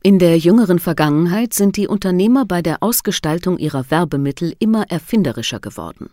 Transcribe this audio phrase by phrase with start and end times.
[0.00, 6.10] In der jüngeren Vergangenheit sind die Unternehmer bei der Ausgestaltung ihrer Werbemittel immer erfinderischer geworden.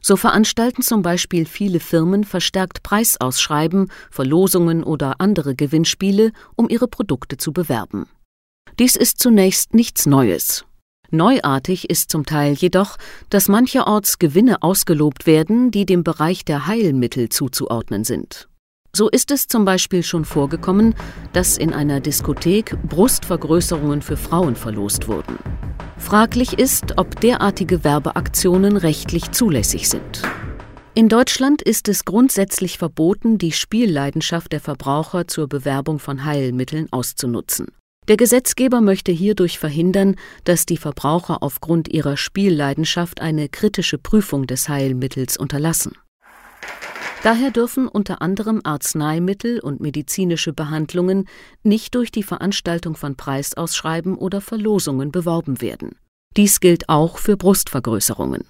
[0.00, 7.36] So veranstalten zum Beispiel viele Firmen verstärkt Preisausschreiben, Verlosungen oder andere Gewinnspiele, um ihre Produkte
[7.36, 8.08] zu bewerben.
[8.80, 10.64] Dies ist zunächst nichts Neues.
[11.12, 12.96] Neuartig ist zum Teil jedoch,
[13.30, 18.48] dass mancherorts Gewinne ausgelobt werden, die dem Bereich der Heilmittel zuzuordnen sind.
[18.94, 20.94] So ist es zum Beispiel schon vorgekommen,
[21.32, 25.38] dass in einer Diskothek Brustvergrößerungen für Frauen verlost wurden.
[25.96, 30.22] Fraglich ist, ob derartige Werbeaktionen rechtlich zulässig sind.
[30.94, 37.68] In Deutschland ist es grundsätzlich verboten, die Spielleidenschaft der Verbraucher zur Bewerbung von Heilmitteln auszunutzen.
[38.08, 44.68] Der Gesetzgeber möchte hierdurch verhindern, dass die Verbraucher aufgrund ihrer Spielleidenschaft eine kritische Prüfung des
[44.68, 45.92] Heilmittels unterlassen.
[47.22, 51.28] Daher dürfen unter anderem Arzneimittel und medizinische Behandlungen
[51.62, 55.96] nicht durch die Veranstaltung von Preisausschreiben oder Verlosungen beworben werden.
[56.36, 58.44] Dies gilt auch für Brustvergrößerungen.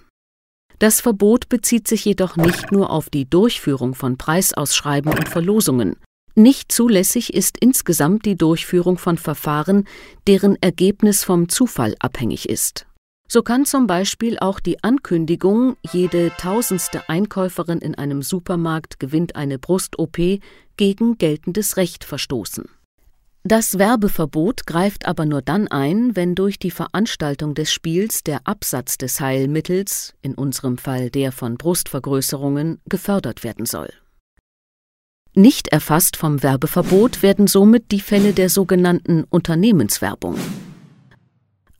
[0.78, 5.96] Das Verbot bezieht sich jedoch nicht nur auf die Durchführung von Preisausschreiben und Verlosungen.
[6.34, 9.86] Nicht zulässig ist insgesamt die Durchführung von Verfahren,
[10.26, 12.86] deren Ergebnis vom Zufall abhängig ist.
[13.32, 19.58] So kann zum Beispiel auch die Ankündigung, jede tausendste Einkäuferin in einem Supermarkt gewinnt eine
[19.58, 20.18] Brust-OP,
[20.76, 22.66] gegen geltendes Recht verstoßen.
[23.42, 28.98] Das Werbeverbot greift aber nur dann ein, wenn durch die Veranstaltung des Spiels der Absatz
[28.98, 33.88] des Heilmittels, in unserem Fall der von Brustvergrößerungen, gefördert werden soll.
[35.32, 40.36] Nicht erfasst vom Werbeverbot werden somit die Fälle der sogenannten Unternehmenswerbung.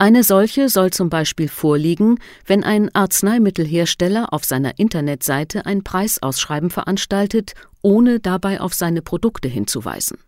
[0.03, 7.53] Eine solche soll zum Beispiel vorliegen, wenn ein Arzneimittelhersteller auf seiner Internetseite ein Preisausschreiben veranstaltet,
[7.83, 10.19] ohne dabei auf seine Produkte hinzuweisen.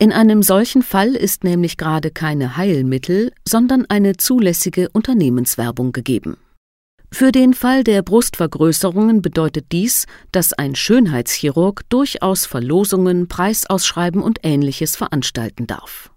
[0.00, 6.36] In einem solchen Fall ist nämlich gerade keine Heilmittel, sondern eine zulässige Unternehmenswerbung gegeben.
[7.12, 14.96] Für den Fall der Brustvergrößerungen bedeutet dies, dass ein Schönheitschirurg durchaus Verlosungen, Preisausschreiben und ähnliches
[14.96, 16.11] veranstalten darf.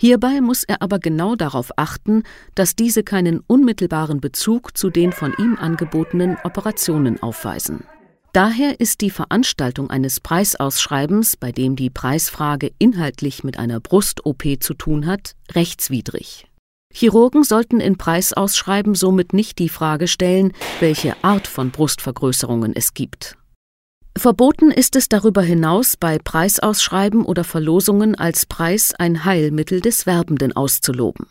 [0.00, 2.22] Hierbei muss er aber genau darauf achten,
[2.54, 7.84] dass diese keinen unmittelbaren Bezug zu den von ihm angebotenen Operationen aufweisen.
[8.32, 14.74] Daher ist die Veranstaltung eines Preisausschreibens, bei dem die Preisfrage inhaltlich mit einer Brust-OP zu
[14.74, 16.46] tun hat, rechtswidrig.
[16.92, 23.36] Chirurgen sollten in Preisausschreiben somit nicht die Frage stellen, welche Art von Brustvergrößerungen es gibt.
[24.18, 30.54] Verboten ist es darüber hinaus, bei Preisausschreiben oder Verlosungen als Preis ein Heilmittel des Werbenden
[30.56, 31.26] auszuloben.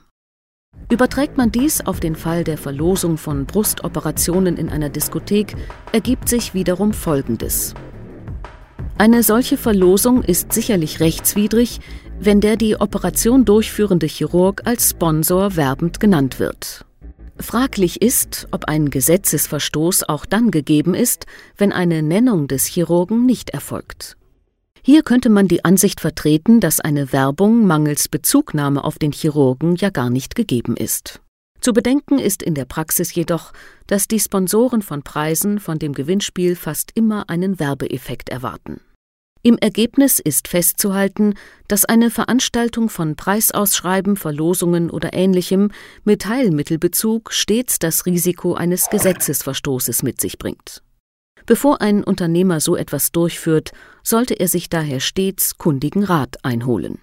[0.89, 5.55] Überträgt man dies auf den Fall der Verlosung von Brustoperationen in einer Diskothek,
[5.91, 7.73] ergibt sich wiederum Folgendes.
[8.97, 11.81] Eine solche Verlosung ist sicherlich rechtswidrig,
[12.19, 16.86] wenn der die Operation durchführende Chirurg als Sponsor werbend genannt wird.
[17.39, 21.25] Fraglich ist, ob ein Gesetzesverstoß auch dann gegeben ist,
[21.57, 24.17] wenn eine Nennung des Chirurgen nicht erfolgt.
[24.81, 29.89] Hier könnte man die Ansicht vertreten, dass eine Werbung mangels Bezugnahme auf den Chirurgen ja
[29.89, 31.21] gar nicht gegeben ist.
[31.59, 33.51] Zu bedenken ist in der Praxis jedoch,
[33.87, 38.79] dass die Sponsoren von Preisen von dem Gewinnspiel fast immer einen Werbeeffekt erwarten.
[39.47, 41.33] Im Ergebnis ist festzuhalten,
[41.69, 45.71] dass eine Veranstaltung von Preisausschreiben, Verlosungen oder ähnlichem
[46.03, 50.83] mit Heilmittelbezug stets das Risiko eines Gesetzesverstoßes mit sich bringt.
[51.45, 53.71] Bevor ein Unternehmer so etwas durchführt,
[54.03, 56.99] sollte er sich daher stets kundigen Rat einholen